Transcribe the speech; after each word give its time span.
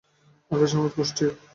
Akash 0.51 0.71
Ahmed, 0.75 0.93
Kushtia. 0.95 1.31